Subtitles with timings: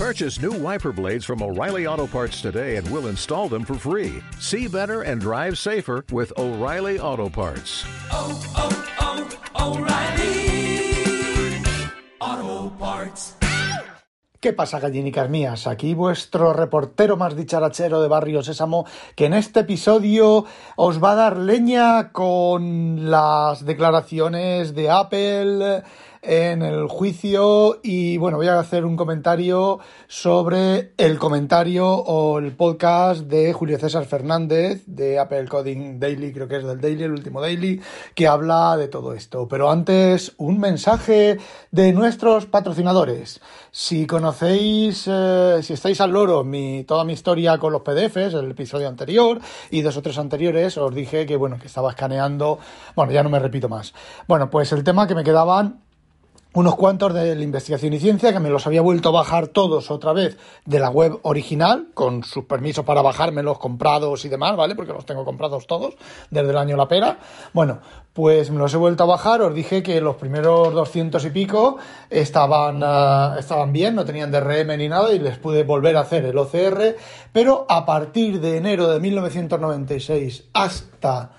[0.00, 4.22] Purchase new wiper blades from O'Reilly Auto Parts today and we'll install them for free.
[4.38, 7.84] See better and drive safer with O'Reilly Auto Parts.
[8.10, 8.72] oh, oh,
[9.60, 10.00] O'Reilly
[12.18, 13.36] Auto Parts.
[14.40, 15.66] ¿Qué pasa, gallinicas mías?
[15.66, 20.46] Aquí vuestro reportero más dicharachero de Barrio Sésamo, que en este episodio
[20.76, 25.82] os va a dar leña con las declaraciones de Apple
[26.22, 32.54] en el juicio y bueno, voy a hacer un comentario sobre el comentario o el
[32.54, 37.12] podcast de Julio César Fernández de Apple Coding Daily, creo que es del Daily, el
[37.12, 37.80] último Daily,
[38.14, 39.48] que habla de todo esto.
[39.48, 41.38] Pero antes, un mensaje
[41.70, 43.40] de nuestros patrocinadores.
[43.70, 48.50] Si conocéis, eh, si estáis al loro, mi, toda mi historia con los PDFs, el
[48.50, 52.58] episodio anterior y dos o tres anteriores, os dije que bueno, que estaba escaneando,
[52.94, 53.94] bueno, ya no me repito más.
[54.26, 55.80] Bueno, pues el tema que me quedaban
[56.52, 59.90] unos cuantos de la investigación y ciencia que me los había vuelto a bajar todos
[59.90, 64.74] otra vez de la web original, con sus permisos para bajármelos comprados y demás, ¿vale?
[64.74, 65.94] Porque los tengo comprados todos
[66.30, 67.18] desde el año La Pera.
[67.52, 67.78] Bueno,
[68.12, 71.76] pues me los he vuelto a bajar, os dije que los primeros 200 y pico
[72.08, 76.24] estaban, uh, estaban bien, no tenían DRM ni nada y les pude volver a hacer
[76.24, 76.96] el OCR,
[77.32, 81.30] pero a partir de enero de 1996 hasta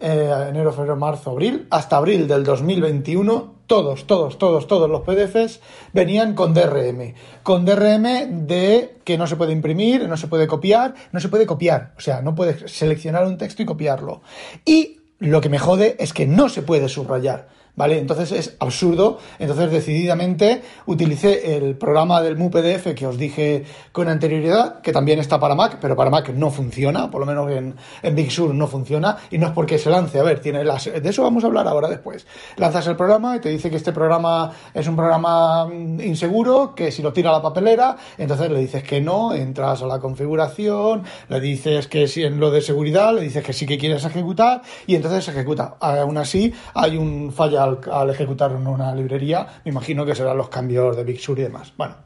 [0.00, 5.60] eh, enero, febrero, marzo, abril, hasta abril del 2021, todos, todos, todos, todos los PDFs
[5.92, 7.14] venían con DRM.
[7.42, 11.46] Con DRM de que no se puede imprimir, no se puede copiar, no se puede
[11.46, 11.92] copiar.
[11.96, 14.22] O sea, no puedes seleccionar un texto y copiarlo.
[14.64, 17.48] Y lo que me jode es que no se puede subrayar.
[17.78, 18.00] ¿Vale?
[18.00, 19.18] Entonces es absurdo.
[19.38, 23.62] Entonces decididamente utilicé el programa del MuPDF que os dije
[23.92, 27.48] con anterioridad, que también está para Mac, pero para Mac no funciona, por lo menos
[27.52, 30.64] en, en Big Sur no funciona, y no es porque se lance, a ver, tiene
[30.64, 32.26] las, de eso vamos a hablar ahora después.
[32.56, 37.00] Lanzas el programa y te dice que este programa es un programa inseguro, que si
[37.00, 41.38] lo tira a la papelera, entonces le dices que no, entras a la configuración, le
[41.38, 44.96] dices que si en lo de seguridad, le dices que sí que quieres ejecutar, y
[44.96, 45.76] entonces se ejecuta.
[45.78, 50.36] Aún así, hay un falla al, al, ejecutar en una librería, me imagino que serán
[50.36, 51.72] los cambios de Big Sur y demás.
[51.76, 51.96] Bueno,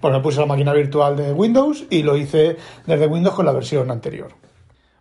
[0.00, 2.56] pues me puse la máquina virtual de Windows y lo hice
[2.86, 4.32] desde Windows con la versión anterior.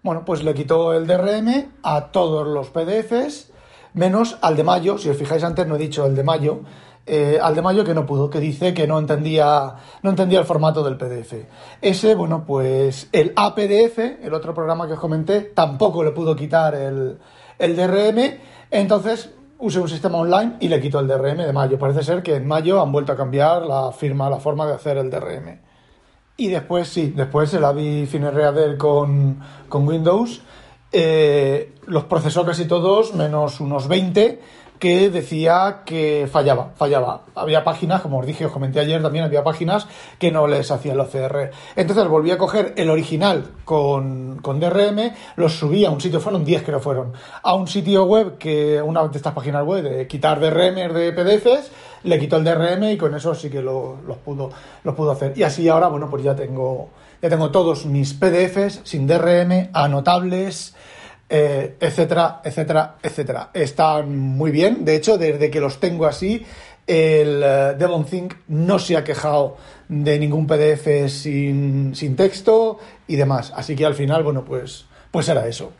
[0.03, 3.51] Bueno, pues le quitó el DRM a todos los PDFs,
[3.93, 6.61] menos al de mayo, si os fijáis antes no he dicho el de mayo,
[7.05, 10.45] eh, al de mayo que no pudo, que dice que no entendía, no entendía el
[10.45, 11.33] formato del PDF.
[11.81, 16.73] Ese, bueno, pues el APDF, el otro programa que os comenté, tampoco le pudo quitar
[16.73, 17.19] el,
[17.59, 18.39] el DRM,
[18.71, 19.29] entonces
[19.61, 21.79] usé un sistema online y le quito el DRM de mayo.
[21.79, 24.97] Parece ser que en mayo han vuelto a cambiar la firma, la forma de hacer
[24.97, 25.59] el DRM.
[26.37, 29.39] Y después sí, después el AVI FineReader con,
[29.69, 30.41] con Windows
[30.91, 34.41] eh, los procesó casi todos, menos unos 20,
[34.81, 37.21] que decía que fallaba, fallaba.
[37.35, 39.87] Había páginas, como os dije, os comenté ayer también, había páginas
[40.17, 41.51] que no les hacía el OCR.
[41.75, 46.43] Entonces volví a coger el original con, con DRM, los subí a un sitio, fueron
[46.43, 50.07] 10 que no fueron, a un sitio web que, una de estas páginas web, de
[50.07, 51.71] quitar DRM de PDFs,
[52.01, 54.49] le quitó el DRM y con eso sí que lo, los, pudo,
[54.83, 55.37] los pudo hacer.
[55.37, 56.89] Y así ahora, bueno, pues ya tengo,
[57.21, 60.73] ya tengo todos mis PDFs sin DRM, anotables,
[61.33, 63.49] eh, etcétera, etcétera, etcétera.
[63.53, 64.83] Están muy bien.
[64.83, 66.45] De hecho, desde que los tengo así,
[66.85, 69.55] el uh, Devon Think no se ha quejado
[69.87, 73.53] de ningún PDF sin, sin, texto y demás.
[73.55, 75.71] Así que al final, bueno, pues, pues era eso.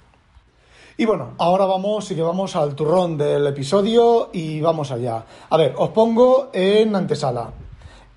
[0.96, 5.26] Y bueno, ahora vamos y que vamos al turrón del episodio y vamos allá.
[5.50, 7.52] A ver, os pongo en antesala.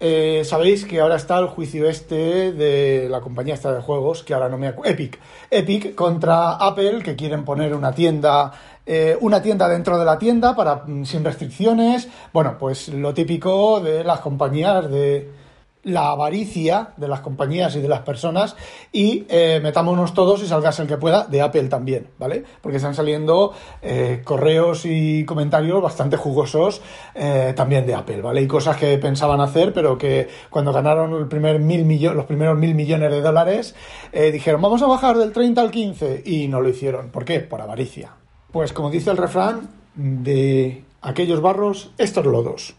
[0.01, 4.35] Eh, Sabéis que ahora está el juicio este de la compañía esta de juegos, que
[4.35, 5.19] ahora no me acuerdo, Epic.
[5.51, 8.53] Epic contra Apple, que quieren poner una tienda,
[8.85, 12.09] eh, una tienda dentro de la tienda para sin restricciones.
[12.33, 15.44] Bueno, pues lo típico de las compañías de
[15.85, 18.57] la avaricia de las compañías y de las personas
[18.93, 22.45] y eh, metámonos todos y salgas el que pueda de Apple también, ¿vale?
[22.61, 23.53] Porque están saliendo
[23.83, 26.81] eh, correos y comentarios bastante jugosos
[27.15, 28.43] eh, también de Apple, ¿vale?
[28.43, 33.75] Y cosas que pensaban hacer, pero que cuando ganaron los primeros mil millones de dólares,
[34.13, 37.11] dijeron, vamos a bajar del 30 al 15 y no lo hicieron.
[37.11, 37.41] ¿Por qué?
[37.41, 38.13] Por avaricia.
[38.51, 42.75] Pues como dice el refrán, de aquellos barros, estos lodos.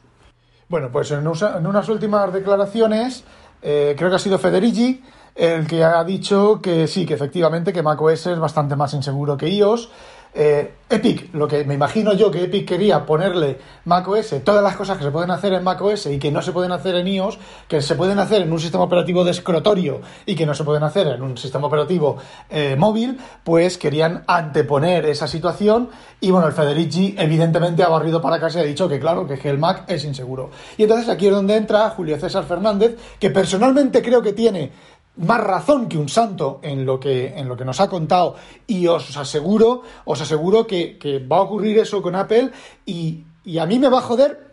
[0.68, 3.24] Bueno, pues en, en unas últimas declaraciones,
[3.62, 5.02] eh, creo que ha sido Federici
[5.36, 9.50] el que ha dicho que sí, que efectivamente que macOS es bastante más inseguro que
[9.50, 9.90] iOS.
[10.36, 14.98] Eh, Epic, lo que me imagino yo que Epic quería ponerle macOS, todas las cosas
[14.98, 17.82] que se pueden hacer en macOS y que no se pueden hacer en iOS, que
[17.82, 21.08] se pueden hacer en un sistema operativo de escritorio y que no se pueden hacer
[21.08, 22.18] en un sistema operativo
[22.50, 25.90] eh, móvil, pues querían anteponer esa situación
[26.20, 29.50] y bueno, el Federici evidentemente ha barrido para casa y ha dicho que claro, que
[29.50, 30.52] el Mac es inseguro.
[30.78, 34.72] Y entonces aquí es donde entra Julio César Fernández, que personalmente creo que tiene
[35.18, 38.36] más razón que un santo en lo que, en lo que nos ha contado
[38.68, 42.52] y os aseguro, os aseguro que, va a ocurrir eso con Apple
[42.86, 43.24] y,
[43.60, 44.46] a mí me va a joder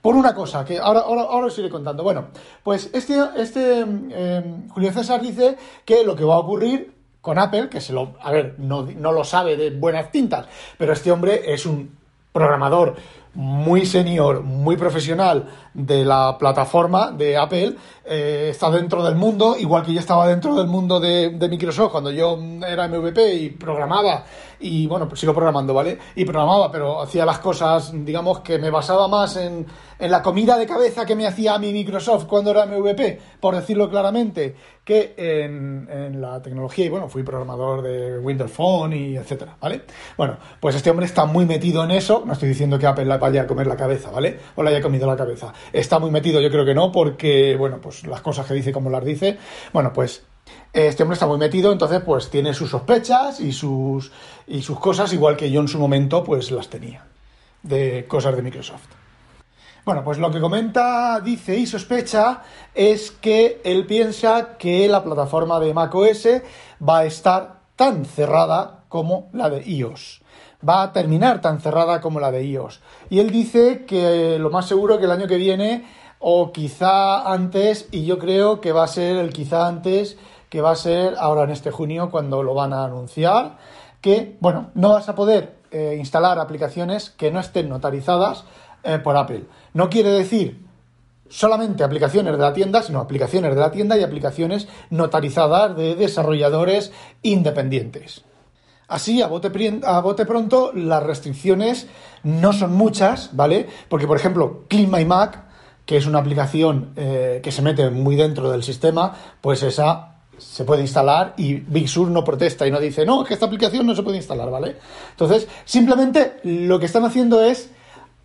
[0.00, 2.02] por una cosa, que ahora, ahora, ahora os iré contando.
[2.02, 2.28] Bueno,
[2.64, 6.90] pues este, este em, Julio César dice que lo que va a ocurrir
[7.20, 10.46] con Apple, que se lo, a ver, no, no lo sabe de buenas tintas,
[10.78, 11.98] pero este hombre es un
[12.32, 12.96] programador
[13.34, 19.84] muy senior, muy profesional de la plataforma de Apple, eh, está dentro del mundo, igual
[19.84, 24.24] que yo estaba dentro del mundo de, de, Microsoft cuando yo era MVP y programaba,
[24.58, 25.96] y bueno, pues sigo programando, ¿vale?
[26.16, 29.64] Y programaba, pero hacía las cosas, digamos que me basaba más en,
[29.98, 33.54] en la comida de cabeza que me hacía a mi Microsoft cuando era MVP, por
[33.54, 34.56] decirlo claramente,
[34.90, 39.82] en la tecnología, y bueno, fui programador de Windows Phone y etcétera, ¿vale?
[40.16, 43.42] Bueno, pues este hombre está muy metido en eso, no estoy diciendo que Apple vaya
[43.42, 44.38] a comer la cabeza, ¿vale?
[44.56, 45.52] O le haya comido la cabeza.
[45.72, 48.90] Está muy metido, yo creo que no, porque, bueno, pues las cosas que dice como
[48.90, 49.38] las dice,
[49.72, 50.24] bueno, pues
[50.72, 54.12] este hombre está muy metido, entonces pues tiene sus sospechas y sus,
[54.46, 57.04] y sus cosas, igual que yo en su momento pues las tenía,
[57.62, 58.86] de cosas de Microsoft.
[59.90, 62.42] Bueno, pues lo que comenta, dice y sospecha
[62.72, 66.28] es que él piensa que la plataforma de macOS
[66.80, 70.22] va a estar tan cerrada como la de iOS.
[70.66, 72.80] Va a terminar tan cerrada como la de iOS.
[73.08, 75.84] Y él dice que lo más seguro que el año que viene
[76.20, 80.16] o quizá antes, y yo creo que va a ser el quizá antes,
[80.50, 83.56] que va a ser ahora en este junio cuando lo van a anunciar,
[84.00, 88.44] que, bueno, no vas a poder eh, instalar aplicaciones que no estén notarizadas
[88.82, 89.44] eh, por Apple.
[89.74, 90.58] No quiere decir
[91.28, 96.92] solamente aplicaciones de la tienda, sino aplicaciones de la tienda y aplicaciones notarizadas de desarrolladores
[97.22, 98.24] independientes.
[98.88, 101.86] Así, a bote, a bote pronto, las restricciones
[102.24, 103.68] no son muchas, ¿vale?
[103.88, 105.50] Porque, por ejemplo, Clean My Mac
[105.90, 110.64] que es una aplicación eh, que se mete muy dentro del sistema, pues esa se
[110.64, 113.96] puede instalar y Big Sur no protesta y no dice, no, que esta aplicación no
[113.96, 114.76] se puede instalar, ¿vale?
[115.10, 117.70] Entonces, simplemente lo que están haciendo es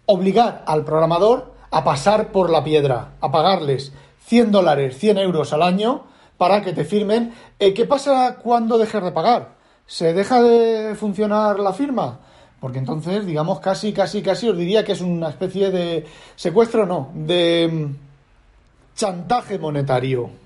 [0.05, 3.91] obligar al programador a pasar por la piedra, a pagarles
[4.25, 6.03] 100 dólares, 100 euros al año
[6.37, 7.33] para que te firmen.
[7.59, 9.55] Eh, ¿Qué pasa cuando dejes de pagar?
[9.85, 12.19] ¿Se deja de funcionar la firma?
[12.59, 16.05] Porque entonces, digamos, casi, casi, casi os diría que es una especie de
[16.35, 20.44] secuestro, no, de mm, chantaje monetario.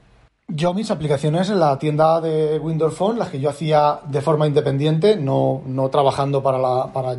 [0.51, 4.47] Yo mis aplicaciones en la tienda de Windows Phone, las que yo hacía de forma
[4.47, 7.15] independiente, no, no trabajando para, la, para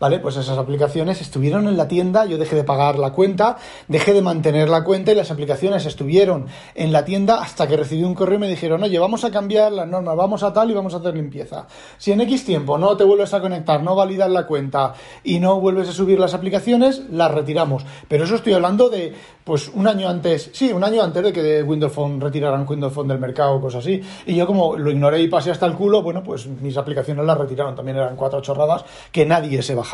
[0.00, 0.20] ¿vale?
[0.20, 3.58] Pues esas aplicaciones estuvieron en la tienda, yo dejé de pagar la cuenta,
[3.88, 8.04] dejé de mantener la cuenta y las aplicaciones estuvieron en la tienda hasta que recibí
[8.04, 10.74] un correo y me dijeron, oye, vamos a cambiar las normas, vamos a tal y
[10.74, 11.66] vamos a hacer limpieza.
[11.98, 15.60] Si en X tiempo no te vuelves a conectar, no validas la cuenta y no
[15.60, 17.84] vuelves a subir las aplicaciones, las retiramos.
[18.08, 19.14] Pero eso estoy hablando de,
[19.46, 23.06] pues, un año antes, sí, un año antes de que Windows Phone retiraran Windows Phone
[23.06, 24.02] del mercado cosas así.
[24.26, 27.38] Y yo como lo ignoré y pasé hasta el culo, bueno, pues mis aplicaciones las
[27.38, 27.76] retiraron.
[27.76, 29.84] También eran cuatro chorradas que nadie se va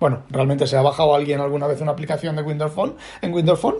[0.00, 3.60] bueno, ¿realmente se ha bajado alguien alguna vez una aplicación de Windows Phone en Windows
[3.60, 3.76] Phone?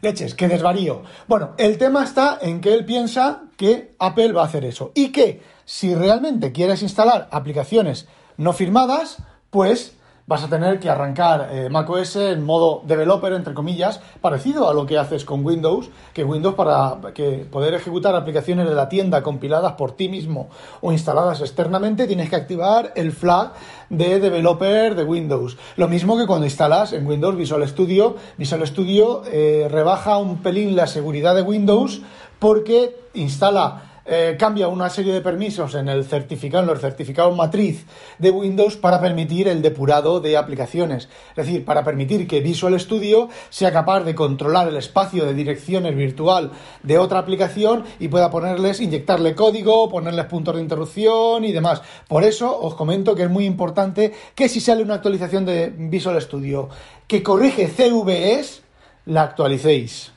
[0.00, 1.02] Leches, qué desvarío.
[1.28, 5.12] Bueno, el tema está en que él piensa que Apple va a hacer eso y
[5.12, 9.18] que si realmente quieres instalar aplicaciones no firmadas,
[9.50, 9.96] pues
[10.26, 14.86] vas a tener que arrancar eh, macOS en modo developer, entre comillas, parecido a lo
[14.86, 19.72] que haces con Windows, que Windows para que poder ejecutar aplicaciones de la tienda compiladas
[19.72, 20.48] por ti mismo
[20.80, 23.52] o instaladas externamente, tienes que activar el flag
[23.90, 25.56] de developer de Windows.
[25.76, 30.76] Lo mismo que cuando instalas en Windows Visual Studio, Visual Studio eh, rebaja un pelín
[30.76, 32.02] la seguridad de Windows
[32.38, 37.86] porque instala eh, cambia una serie de permisos en el certificado, en el certificado matriz
[38.18, 41.08] de Windows para permitir el depurado de aplicaciones.
[41.30, 45.94] Es decir, para permitir que Visual Studio sea capaz de controlar el espacio de direcciones
[45.94, 46.50] virtual
[46.82, 51.82] de otra aplicación y pueda ponerles, inyectarle código, ponerles puntos de interrupción y demás.
[52.08, 56.20] Por eso os comento que es muy importante que si sale una actualización de Visual
[56.20, 56.68] Studio
[57.06, 58.62] que corrige CVEs,
[59.06, 60.12] la actualicéis.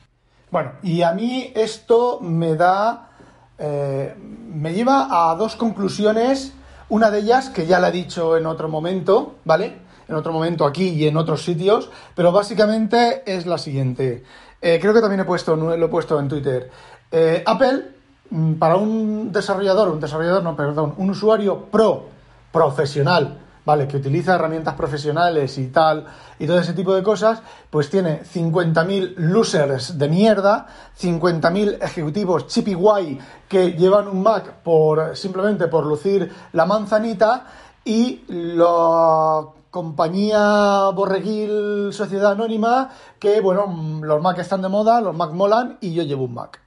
[0.51, 3.14] Bueno, y a mí esto me da
[3.57, 6.53] eh, me lleva a dos conclusiones.
[6.89, 9.77] Una de ellas, que ya la he dicho en otro momento, ¿vale?
[10.07, 14.23] En otro momento aquí y en otros sitios, pero básicamente es la siguiente.
[14.61, 16.69] Eh, creo que también he puesto, lo he puesto en Twitter.
[17.11, 17.85] Eh, Apple,
[18.29, 22.05] mm, para un desarrollador, un desarrollador, no, perdón, un usuario pro
[22.51, 23.87] profesional, ¿vale?
[23.87, 26.05] Que utiliza herramientas profesionales y tal,
[26.39, 30.67] y todo ese tipo de cosas, pues tiene 50.000 losers de mierda,
[30.99, 33.19] 50.000 ejecutivos chippy guay
[33.49, 37.45] que llevan un Mac por simplemente por lucir la manzanita
[37.83, 45.31] y la compañía Borreguil Sociedad Anónima que, bueno, los Mac están de moda, los Mac
[45.31, 46.61] molan y yo llevo un Mac.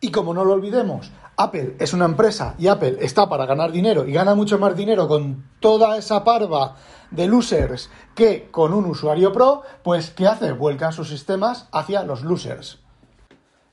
[0.00, 4.06] Y como no lo olvidemos, Apple es una empresa y Apple está para ganar dinero
[4.06, 6.76] y gana mucho más dinero con toda esa parva
[7.10, 10.52] de losers que con un usuario pro, pues ¿qué hace?
[10.52, 12.78] Vuelca sus sistemas hacia los losers.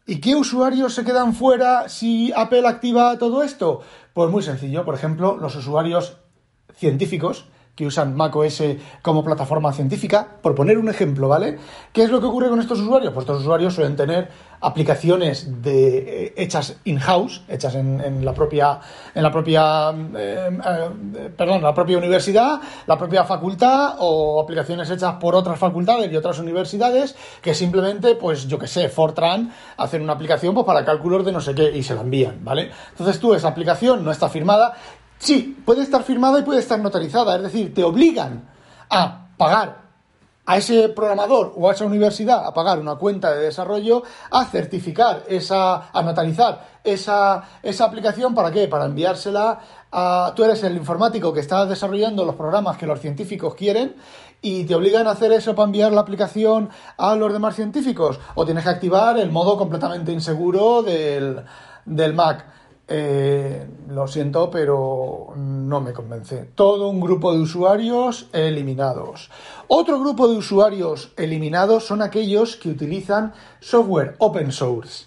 [0.06, 3.82] ¿Y qué usuarios se quedan fuera si Apple activa todo esto?
[4.14, 6.18] Pues muy sencillo, por ejemplo, los usuarios
[6.76, 8.62] científicos que usan macOS
[9.02, 11.58] como plataforma científica, por poner un ejemplo, ¿vale?
[11.94, 13.14] ¿Qué es lo que ocurre con estos usuarios?
[13.14, 14.30] Pues estos usuarios suelen tener
[14.62, 18.80] aplicaciones de, eh, hechas in-house, hechas en, la propia,
[19.16, 25.16] en la propia, eh, eh, perdón, la propia universidad, la propia facultad o aplicaciones hechas
[25.16, 30.14] por otras facultades y otras universidades que simplemente, pues yo que sé, Fortran hacen una
[30.14, 32.72] aplicación pues, para cálculos de no sé qué y se la envían, ¿vale?
[32.92, 34.74] Entonces tú esa aplicación no está firmada
[35.20, 38.50] Sí, puede estar firmada y puede estar notarizada, es decir, te obligan
[38.90, 39.90] a pagar
[40.46, 45.24] a ese programador o a esa universidad a pagar una cuenta de desarrollo, a certificar
[45.28, 48.68] esa, a notarizar esa, esa aplicación, ¿para qué?
[48.68, 49.60] Para enviársela
[49.92, 50.34] a...
[50.36, 53.96] Tú eres el informático que está desarrollando los programas que los científicos quieren
[54.42, 58.46] y te obligan a hacer eso para enviar la aplicación a los demás científicos, o
[58.46, 61.44] tienes que activar el modo completamente inseguro del,
[61.86, 62.46] del Mac.
[62.92, 66.50] Eh, lo siento, pero no me convence.
[66.56, 69.30] Todo un grupo de usuarios eliminados.
[69.68, 75.06] Otro grupo de usuarios eliminados son aquellos que utilizan software open source.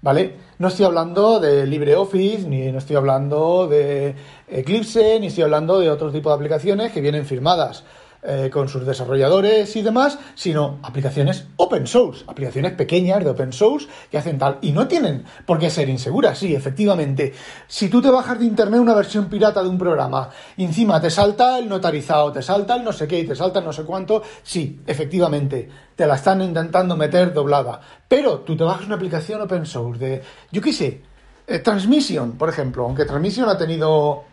[0.00, 0.36] ¿Vale?
[0.60, 4.14] No estoy hablando de LibreOffice, ni no estoy hablando de
[4.46, 7.82] Eclipse, ni estoy hablando de otro tipo de aplicaciones que vienen firmadas
[8.22, 13.86] eh, con sus desarrolladores y demás, sino aplicaciones open source, aplicaciones pequeñas de open source
[14.10, 14.58] que hacen tal.
[14.60, 17.32] Y no tienen por qué ser inseguras, sí, efectivamente.
[17.66, 21.58] Si tú te bajas de internet una versión pirata de un programa, encima te salta
[21.58, 24.22] el notarizado, te salta el no sé qué, y te salta el no sé cuánto,
[24.42, 27.80] sí, efectivamente, te la están intentando meter doblada.
[28.08, 31.02] Pero tú te bajas una aplicación open source de, yo qué sé,
[31.46, 34.24] eh, Transmission, por ejemplo, aunque Transmission ha tenido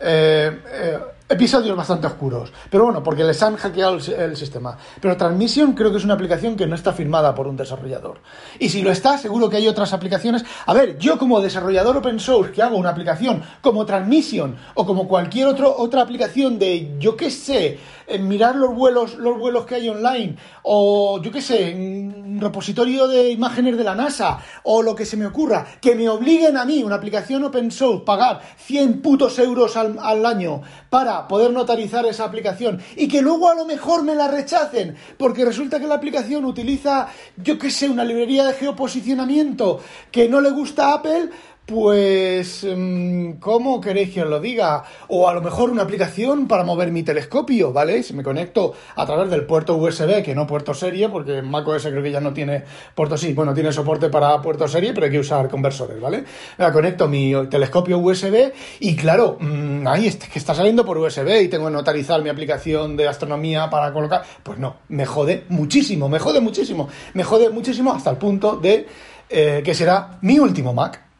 [0.00, 0.98] eh, eh,
[1.28, 2.52] episodios bastante oscuros.
[2.70, 4.76] Pero bueno, porque les han hackeado el, sistema.
[5.00, 8.20] Pero Transmission creo que es una aplicación que no está firmada por un desarrollador.
[8.58, 10.44] Y si lo está, seguro que hay otras aplicaciones.
[10.66, 15.08] A ver, yo como desarrollador open source que hago una aplicación como Transmission o como
[15.08, 17.78] cualquier otro, otra aplicación de, yo qué sé,
[18.20, 23.30] mirar los vuelos, los vuelos que hay online, o yo qué sé, un repositorio de
[23.30, 26.82] imágenes de la NASA, o lo que se me ocurra, que me obliguen a mí,
[26.82, 32.24] una aplicación open source, pagar 100 putos euros al, al año para poder notarizar esa
[32.24, 36.44] aplicación y que luego a lo mejor me la rechacen, porque resulta que la aplicación
[36.44, 41.30] utiliza, yo qué sé, una librería de geoposicionamiento que no le gusta a Apple,
[41.66, 44.84] pues, em, ¿cómo queréis que os lo diga?
[45.08, 48.02] O a lo mejor una aplicación para mover mi telescopio, ¿vale?
[48.02, 52.02] Si me conecto a través del puerto USB, que no puerto serie, porque macOS creo
[52.02, 52.64] que ya no tiene
[52.94, 56.24] puerto sí, bueno, tiene soporte para puerto serie, pero hay que usar conversores, ¿vale?
[56.58, 61.42] Me conecto mi telescopio USB y claro, mmm, ahí es que está saliendo por USB
[61.42, 64.22] y tengo que notarizar mi aplicación de astronomía para colocar.
[64.42, 68.86] Pues no, me jode muchísimo, me jode muchísimo, me jode muchísimo hasta el punto de
[69.28, 71.11] eh, que será mi último Mac.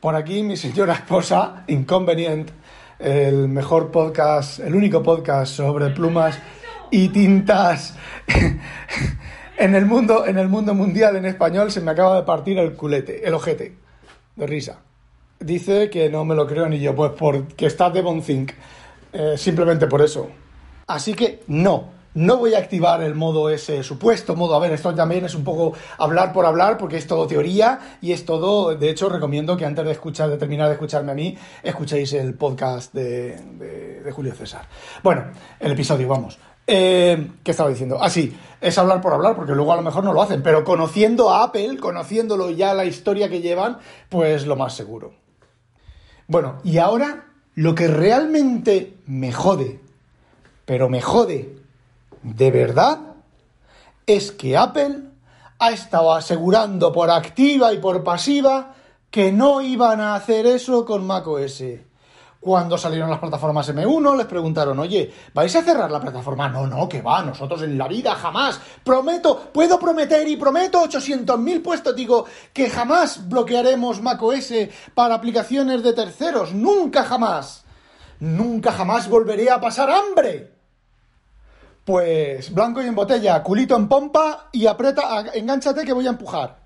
[0.00, 2.50] Por aquí mi señora esposa, Inconvenient,
[2.98, 6.38] el mejor podcast, el único podcast sobre plumas
[6.90, 7.94] y tintas
[9.58, 12.72] en el mundo, en el mundo mundial en español, se me acaba de partir el
[12.72, 13.76] culete, el ojete,
[14.36, 14.78] de risa.
[15.38, 18.52] Dice que no me lo creo ni yo, pues porque está de Think,
[19.12, 20.30] eh, simplemente por eso.
[20.86, 24.54] Así que no, no voy a activar el modo ese supuesto modo.
[24.54, 28.12] A ver, esto también es un poco hablar por hablar porque es todo teoría y
[28.12, 28.74] es todo.
[28.74, 32.34] De hecho, recomiendo que antes de escuchar, de terminar de escucharme a mí, escuchéis el
[32.34, 34.66] podcast de, Julio César.
[35.02, 35.26] Bueno,
[35.60, 36.38] el episodio, vamos.
[36.66, 37.98] Eh, ¿Qué estaba diciendo?
[38.00, 40.64] Ah, sí, es hablar por hablar, porque luego a lo mejor no lo hacen, pero
[40.64, 45.12] conociendo a Apple, conociéndolo ya la historia que llevan, pues lo más seguro.
[46.26, 49.80] Bueno, y ahora lo que realmente me jode,
[50.64, 51.59] pero me jode
[52.22, 52.98] de verdad
[54.06, 55.10] es que Apple
[55.58, 58.74] ha estado asegurando por activa y por pasiva
[59.10, 61.62] que no iban a hacer eso con macOS.
[62.40, 66.48] Cuando salieron las plataformas M1 les preguntaron, oye, ¿vais a cerrar la plataforma?
[66.48, 68.58] No, no, que va, nosotros en la vida jamás.
[68.82, 72.24] Prometo, puedo prometer y prometo 800.000 puestos, digo,
[72.54, 74.54] que jamás bloquearemos macOS
[74.94, 77.64] para aplicaciones de terceros, nunca jamás.
[78.20, 80.59] nunca jamás volveré a pasar hambre.
[81.90, 86.60] Pues blanco y en botella, culito en pompa y aprieta, engánchate que voy a empujar.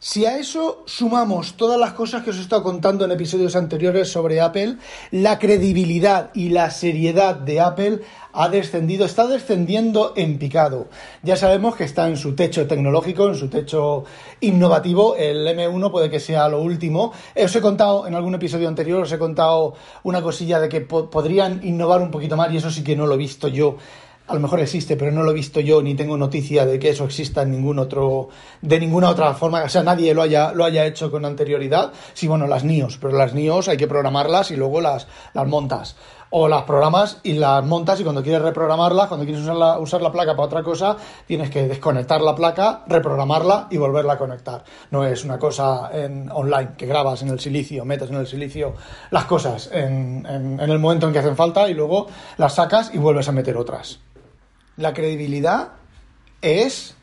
[0.00, 4.10] Si a eso sumamos todas las cosas que os he estado contando en episodios anteriores
[4.10, 4.78] sobre Apple,
[5.12, 8.00] la credibilidad y la seriedad de Apple
[8.32, 10.88] ha descendido, está descendiendo en picado.
[11.22, 14.04] Ya sabemos que está en su techo tecnológico, en su techo
[14.40, 15.14] innovativo.
[15.14, 17.12] El M1 puede que sea lo último.
[17.36, 21.60] Os he contado en algún episodio anterior, os he contado una cosilla de que podrían
[21.64, 23.76] innovar un poquito más y eso sí que no lo he visto yo
[24.26, 26.90] a lo mejor existe, pero no lo he visto yo ni tengo noticia de que
[26.90, 28.30] eso exista en ningún otro,
[28.62, 31.92] de ninguna otra forma, o sea, nadie lo haya, lo haya hecho con anterioridad.
[32.14, 35.96] Sí, bueno, las NIOS, pero las NIOS hay que programarlas y luego las, las montas.
[36.36, 40.02] O las programas y las montas y cuando quieres reprogramarlas, cuando quieres usar la, usar
[40.02, 44.64] la placa para otra cosa, tienes que desconectar la placa, reprogramarla y volverla a conectar.
[44.90, 48.74] No es una cosa en online que grabas en el silicio, metes en el silicio
[49.10, 52.98] las cosas en, en el momento en que hacen falta y luego las sacas y
[52.98, 54.00] vuelves a meter otras
[54.76, 55.72] la credibilidad
[56.40, 56.96] es...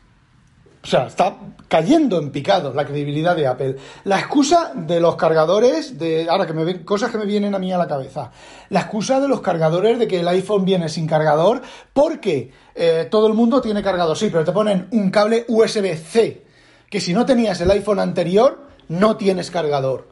[0.84, 1.36] O sea, está
[1.68, 3.76] cayendo en picado la credibilidad de Apple.
[4.02, 7.60] La excusa de los cargadores, de ahora que me ven cosas que me vienen a
[7.60, 8.32] mí a la cabeza.
[8.68, 11.62] La excusa de los cargadores de que el iPhone viene sin cargador
[11.92, 14.16] porque eh, todo el mundo tiene cargador.
[14.16, 16.44] Sí, pero te ponen un cable USB-C.
[16.90, 20.11] Que si no tenías el iPhone anterior, no tienes cargador.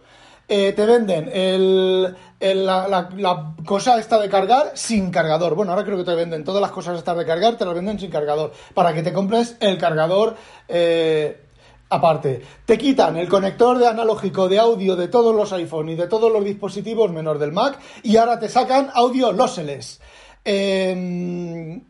[0.52, 5.54] Eh, te venden el, la, cosa esta de cargar sin cargador.
[5.54, 8.00] Bueno, ahora creo que te venden todas las cosas estas de cargar, te las venden
[8.00, 8.52] sin cargador.
[8.75, 10.35] Para que te compres el cargador
[10.66, 11.40] eh,
[11.88, 12.42] aparte.
[12.66, 16.33] Te quitan el conector de analógico de audio de todos los iPhone y de todos
[16.33, 20.00] los dispositivos menos del Mac y ahora te sacan audio lossless.
[20.45, 21.80] Em,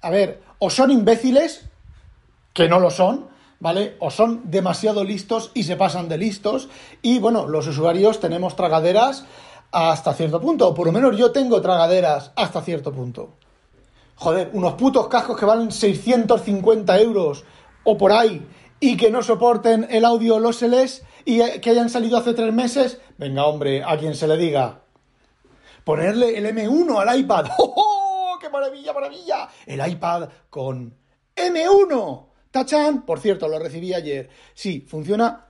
[0.00, 1.62] a ver, o son imbéciles,
[2.54, 3.28] que no lo son,
[3.60, 3.96] ¿vale?
[4.00, 6.68] O son demasiado listos y se pasan de listos.
[7.02, 9.24] Y bueno, los usuarios tenemos tragaderas
[9.70, 13.34] hasta cierto punto, o por lo menos yo tengo tragaderas hasta cierto punto.
[14.16, 17.44] Joder, unos putos cascos que valen 650 euros
[17.84, 18.44] o por ahí
[18.80, 23.00] y que no soporten el audio lossless y que hayan salido hace tres meses.
[23.16, 24.80] Venga, hombre, a quien se le diga.
[25.84, 27.46] Ponerle el M1 al iPad.
[27.58, 28.38] ¡Oh, oh!
[28.40, 29.48] qué maravilla, maravilla!
[29.66, 30.94] El iPad con
[31.36, 32.26] M1.
[32.50, 33.02] ¡Tachan!
[33.02, 34.30] Por cierto, lo recibí ayer.
[34.54, 35.48] Sí, funciona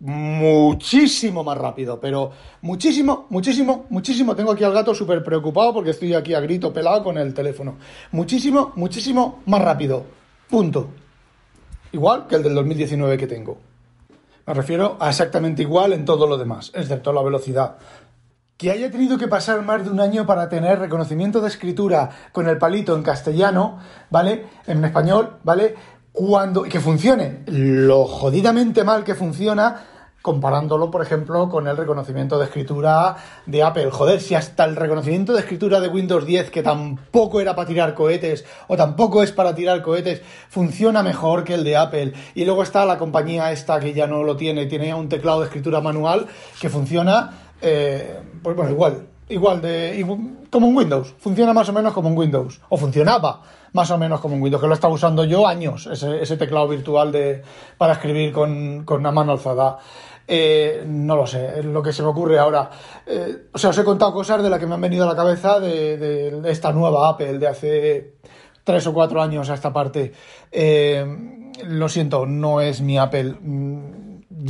[0.00, 2.32] muchísimo más rápido, pero
[2.62, 4.34] muchísimo, muchísimo, muchísimo.
[4.34, 7.76] Tengo aquí al gato súper preocupado porque estoy aquí a grito pelado con el teléfono.
[8.12, 10.04] Muchísimo, muchísimo más rápido.
[10.48, 10.88] Punto.
[11.92, 13.58] Igual que el del 2019 que tengo.
[14.46, 17.76] Me refiero a exactamente igual en todo lo demás, excepto la velocidad.
[18.56, 22.48] Que haya tenido que pasar más de un año para tener reconocimiento de escritura con
[22.48, 23.78] el palito en castellano,
[24.10, 24.46] ¿vale?
[24.66, 25.74] En español, ¿vale?
[26.12, 29.84] Cuando, que funcione lo jodidamente mal que funciona,
[30.22, 33.90] comparándolo, por ejemplo, con el reconocimiento de escritura de Apple.
[33.90, 37.94] Joder, si hasta el reconocimiento de escritura de Windows 10, que tampoco era para tirar
[37.94, 42.12] cohetes, o tampoco es para tirar cohetes, funciona mejor que el de Apple.
[42.34, 45.46] Y luego está la compañía esta que ya no lo tiene, tiene un teclado de
[45.46, 46.26] escritura manual
[46.60, 47.30] que funciona,
[47.62, 50.04] eh, pues bueno, igual, igual de,
[50.50, 54.20] como en Windows, funciona más o menos como en Windows, o funcionaba más o menos
[54.20, 57.42] como en Windows, que lo estaba usando yo años, ese, teclado virtual de,
[57.78, 59.78] para escribir con, con una mano alzada.
[60.32, 62.70] Eh, no lo sé, es lo que se me ocurre ahora.
[63.04, 65.16] Eh, o sea, os he contado cosas de las que me han venido a la
[65.16, 68.14] cabeza de, esta nueva Apple de hace
[68.62, 70.12] tres o cuatro años a esta parte.
[70.52, 73.34] Eh, lo siento, no es mi Apple.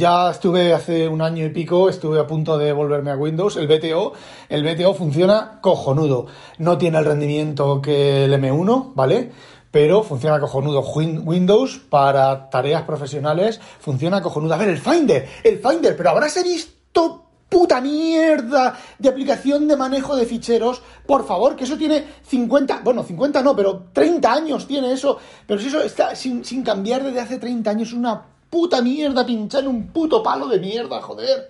[0.00, 3.68] Ya estuve hace un año y pico, estuve a punto de volverme a Windows, el
[3.68, 4.14] BTO.
[4.48, 6.26] El BTO funciona cojonudo.
[6.56, 9.30] No tiene el rendimiento que el M1, ¿vale?
[9.70, 10.80] Pero funciona cojonudo.
[10.80, 14.54] Windows para tareas profesionales funciona cojonudo.
[14.54, 20.16] A ver, el Finder, el Finder, pero habrás visto puta mierda de aplicación de manejo
[20.16, 20.80] de ficheros.
[21.04, 25.18] Por favor, que eso tiene 50, bueno, 50 no, pero 30 años tiene eso.
[25.46, 29.62] Pero si eso está sin, sin cambiar desde hace 30 años, una puta mierda pinchar
[29.62, 31.48] en un puto palo de mierda, joder.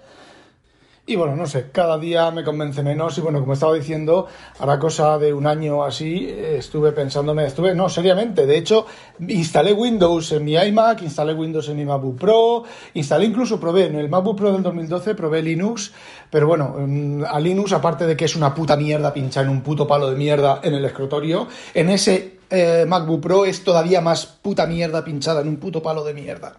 [1.07, 4.29] Y bueno, no sé, cada día me convence menos y bueno, como estaba diciendo,
[4.61, 8.87] hará cosa de un año así, estuve pensándome, estuve, no, seriamente, de hecho,
[9.27, 12.63] instalé Windows en mi iMac, instalé Windows en mi MacBook Pro,
[12.95, 15.91] instalé incluso, probé, en el MacBook Pro del 2012 probé Linux,
[16.31, 19.63] pero bueno, mm, a Linux, aparte de que es una puta mierda pinchar en un
[19.63, 24.27] puto palo de mierda en el escritorio, en ese eh, MacBook Pro es todavía más
[24.27, 26.53] puta mierda pinchada en un puto palo de mierda.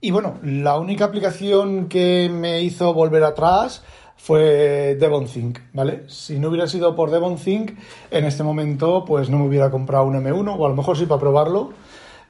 [0.00, 3.82] Y bueno, la única aplicación que me hizo volver atrás
[4.16, 6.04] fue DevonThink, ¿vale?
[6.06, 7.72] Si no hubiera sido por DevonThink,
[8.10, 11.06] en este momento pues no me hubiera comprado un M1, o a lo mejor sí
[11.06, 11.72] para probarlo.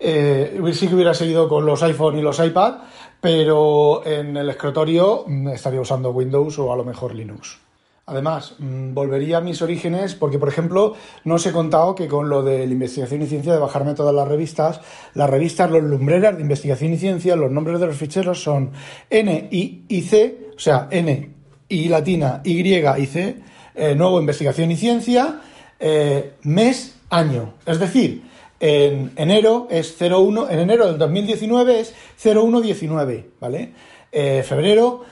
[0.01, 2.77] Eh, sí que hubiera seguido con los iPhone y los iPad,
[3.21, 7.59] pero en el escritorio estaría usando Windows o a lo mejor Linux.
[8.09, 10.95] Además, mm, volvería a mis orígenes porque, por ejemplo,
[11.25, 14.15] no os he contado que con lo de la investigación y ciencia, de bajarme todas
[14.15, 14.81] las revistas,
[15.13, 18.71] las revistas, los lumbreras de investigación y ciencia, los nombres de los ficheros son
[19.11, 21.31] N, I y C, o sea, N,
[21.69, 23.37] I latina, Y y C,
[23.75, 25.43] eh, nuevo investigación y ciencia,
[25.79, 27.57] eh, mes, año.
[27.67, 28.23] Es decir,
[28.59, 33.73] en enero es 01, en enero del 2019 es 0119, ¿vale?
[34.11, 35.05] Eh, febrero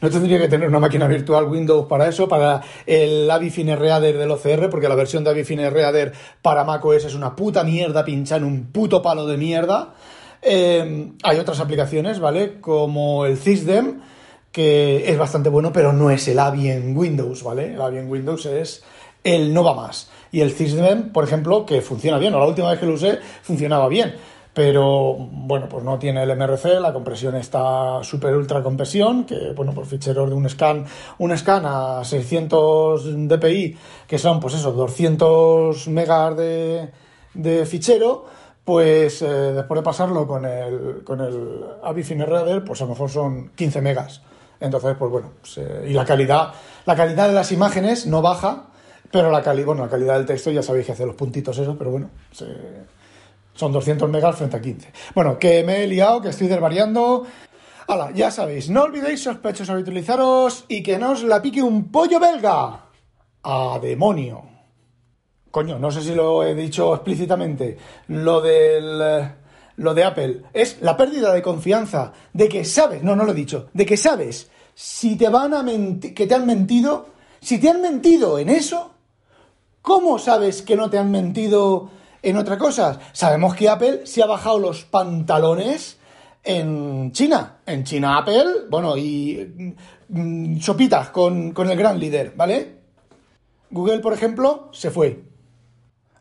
[0.05, 4.31] No tendría que tener una máquina virtual Windows para eso, para el Avifine Reader del
[4.33, 6.13] OCR, porque la versión de Avifine Reader
[6.43, 9.95] para macOS es una puta mierda pincha en un puto palo de mierda.
[10.43, 12.61] Eh, hay otras aplicaciones, ¿vale?
[12.61, 14.03] Como el Sysdem,
[14.53, 17.73] que es bastante bueno, pero no es el Avi en Windows, ¿vale?
[17.73, 18.85] El Avi en Windows es
[19.25, 20.11] el no va más.
[20.33, 23.21] Y el Sysdem, por ejemplo, que funciona bien, o la última vez que lo usé
[23.41, 24.17] funcionaba bien,
[24.55, 29.73] pero bueno, pues no tiene el MRC, la compresión está super ultra compresión, que bueno,
[29.75, 30.87] por ficheros de un scan,
[31.19, 36.89] un scan a 600 dpi, que son pues eso, 200 megas de,
[37.35, 38.27] de fichero,
[38.65, 43.11] pues eh, después de pasarlo con el, con el Avifine Reader, pues a lo mejor
[43.11, 44.23] son 15 megas.
[44.61, 46.53] Entonces, pues bueno, pues, eh, y la calidad,
[46.87, 48.67] la calidad de las imágenes no baja,
[49.11, 51.77] pero la calidad, bueno, la calidad del texto ya sabéis que hace los puntitos eso,
[51.77, 52.47] pero bueno, se-
[53.55, 54.93] son 200 megas frente a 15.
[55.15, 57.27] Bueno, que me he liado, que estoy desvariando.
[57.87, 62.19] Hala, ya sabéis, no olvidéis sospechosos utilizaros y que no os la pique un pollo
[62.19, 62.87] belga.
[63.43, 64.43] A demonio.
[65.51, 67.79] Coño, no sé si lo he dicho explícitamente.
[68.09, 69.31] Lo del.
[69.77, 72.13] Lo de Apple es la pérdida de confianza.
[72.33, 73.69] De que sabes, no, no lo he dicho.
[73.73, 77.07] De que sabes si te van a mentir, que te han mentido.
[77.41, 78.93] Si te han mentido en eso,
[79.83, 81.91] ¿cómo sabes que no te han mentido
[82.25, 82.99] en otra cosa?
[83.13, 85.99] Sabemos que Apple se ha bajado los pantalones
[86.43, 87.59] en China.
[87.67, 89.75] En China Apple, bueno, y
[90.09, 92.79] mm, sopitas con, con el gran líder, ¿vale?
[93.71, 95.25] Google, por ejemplo, se fue.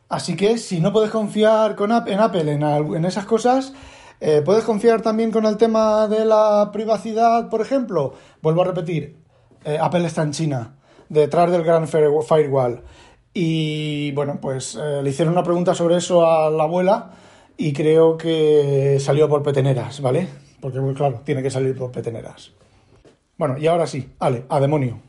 [0.10, 3.74] Así que si no puedes confiar con en Apple en, esas cosas,
[4.20, 8.14] eh, ¿puedes confiar también con el tema de la privacidad, por ejemplo?
[8.42, 9.18] Vuelvo a repetir,
[9.66, 10.76] eh, Apple está en China,
[11.10, 12.84] detrás del gran fire- firewall.
[13.34, 17.12] Y bueno, pues eh, le hicieron una pregunta sobre eso a la abuela
[17.58, 20.28] y creo que salió por peteneras, ¿vale?
[20.60, 22.52] Porque, pues, claro, tiene que salir por peteneras.
[23.38, 25.00] Bueno, y ahora sí, vale, a demonio.